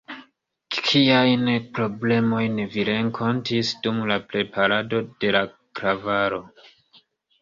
[0.85, 5.43] Kiajn problemojn vi renkontis dum la preparado de la
[5.81, 6.41] klavaro?